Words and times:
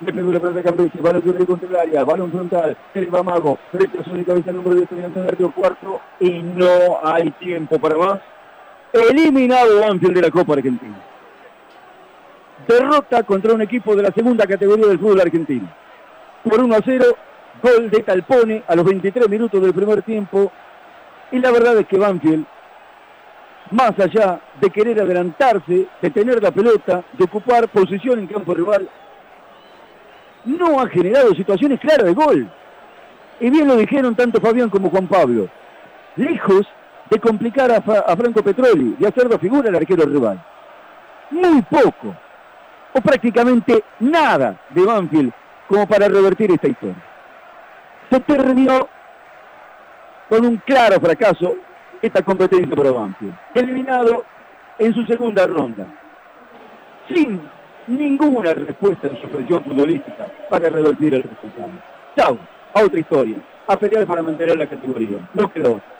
Le 0.00 0.12
pegó 0.12 0.32
la 0.32 0.38
pelota 0.38 0.62
Campeche, 0.62 1.00
balón 1.00 1.22
que 1.22 1.46
contra 1.46 1.68
el 1.68 1.76
área, 1.76 2.04
balón 2.04 2.30
frontal, 2.30 2.76
va 3.12 3.22
Mago, 3.22 3.58
a 3.72 4.04
su 4.04 4.24
cabeza 4.24 4.52
número 4.52 4.76
de 4.76 4.82
estudiantes 4.82 5.24
de 5.24 5.30
Río 5.32 5.50
Cuarto 5.50 6.00
y 6.20 6.30
no 6.40 7.00
hay 7.02 7.30
tiempo 7.32 7.78
para 7.78 7.96
más. 7.96 8.20
Eliminado 8.92 9.80
Banfield 9.80 10.14
de 10.14 10.22
la 10.22 10.30
Copa 10.30 10.52
Argentina. 10.54 10.96
Derrota 12.66 13.22
contra 13.24 13.54
un 13.54 13.62
equipo 13.62 13.96
de 13.96 14.02
la 14.04 14.12
segunda 14.12 14.46
categoría 14.46 14.86
del 14.86 14.98
fútbol 14.98 15.20
argentino. 15.20 15.68
Por 16.44 16.60
1 16.60 16.74
a 16.76 16.80
0, 16.84 17.04
gol 17.62 17.90
de 17.90 18.02
Talpone 18.02 18.62
a 18.66 18.76
los 18.76 18.84
23 18.84 19.28
minutos 19.28 19.60
del 19.60 19.74
primer 19.74 20.02
tiempo. 20.02 20.52
Y 21.32 21.40
la 21.40 21.50
verdad 21.50 21.76
es 21.78 21.86
que 21.86 21.98
Banfield 21.98 22.46
más 23.70 23.98
allá 23.98 24.40
de 24.60 24.70
querer 24.70 25.00
adelantarse, 25.00 25.86
de 26.00 26.10
tener 26.10 26.42
la 26.42 26.50
pelota, 26.50 27.04
de 27.12 27.24
ocupar 27.24 27.68
posición 27.68 28.18
en 28.18 28.26
campo 28.26 28.54
rival, 28.54 28.88
no 30.56 30.80
ha 30.80 30.88
generado 30.88 31.34
situaciones 31.34 31.78
claras 31.80 32.06
de 32.06 32.14
gol. 32.14 32.48
Y 33.40 33.50
bien 33.50 33.68
lo 33.68 33.76
dijeron 33.76 34.14
tanto 34.14 34.40
Fabián 34.40 34.70
como 34.70 34.90
Juan 34.90 35.06
Pablo. 35.06 35.48
Lejos 36.16 36.66
de 37.10 37.18
complicar 37.18 37.70
a, 37.70 37.80
Franco 38.16 38.42
Petroli, 38.42 38.96
de 38.98 39.06
hacerlo 39.06 39.38
figura 39.38 39.68
el 39.68 39.76
arquero 39.76 40.04
rival. 40.04 40.42
Muy 41.30 41.62
poco, 41.62 42.14
o 42.92 43.00
prácticamente 43.00 43.84
nada 44.00 44.58
de 44.70 44.84
Banfield 44.84 45.32
como 45.68 45.86
para 45.86 46.08
revertir 46.08 46.50
esta 46.50 46.68
historia. 46.68 47.02
Se 48.10 48.20
terminó 48.20 48.88
con 50.28 50.44
un 50.44 50.56
claro 50.58 51.00
fracaso 51.00 51.56
esta 52.00 52.22
competencia 52.22 52.74
para 52.74 52.90
Banfield. 52.90 53.34
Eliminado 53.54 54.24
en 54.78 54.94
su 54.94 55.04
segunda 55.04 55.46
ronda. 55.46 55.86
Sin 57.08 57.40
ninguna 57.88 58.54
respuesta 58.54 59.08
en 59.08 59.20
su 59.20 59.28
presión 59.28 59.64
futbolística 59.64 60.26
para 60.48 60.68
revertir 60.68 61.14
el 61.14 61.22
resultado. 61.22 61.70
Chao, 62.16 62.38
a 62.74 62.84
otra 62.84 63.00
historia. 63.00 63.36
A 63.66 63.76
pelear 63.78 64.06
para 64.06 64.22
mantener 64.22 64.56
la 64.56 64.66
categoría. 64.66 65.18
No 65.34 65.52
quedó. 65.52 65.80